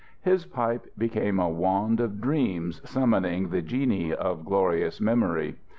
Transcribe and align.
His 0.23 0.45
pipe 0.47 0.87
became 0.97 1.39
a 1.39 1.47
wand 1.47 1.99
of 1.99 2.19
dreams 2.19 2.81
summoning 2.83 3.49
the 3.49 3.61
genii 3.61 4.11
of 4.15 4.43
glorious 4.45 4.99
memory. 4.99 5.57